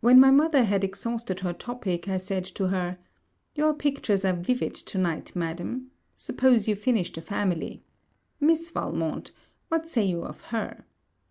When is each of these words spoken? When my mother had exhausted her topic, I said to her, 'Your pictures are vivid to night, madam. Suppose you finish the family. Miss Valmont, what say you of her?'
When 0.00 0.18
my 0.18 0.30
mother 0.30 0.64
had 0.64 0.82
exhausted 0.82 1.40
her 1.40 1.52
topic, 1.52 2.08
I 2.08 2.16
said 2.16 2.42
to 2.46 2.68
her, 2.68 2.96
'Your 3.54 3.74
pictures 3.74 4.24
are 4.24 4.32
vivid 4.32 4.72
to 4.76 4.96
night, 4.96 5.36
madam. 5.36 5.90
Suppose 6.14 6.66
you 6.66 6.74
finish 6.74 7.12
the 7.12 7.20
family. 7.20 7.82
Miss 8.40 8.70
Valmont, 8.70 9.32
what 9.68 9.86
say 9.86 10.06
you 10.06 10.22
of 10.22 10.40
her?' 10.44 10.86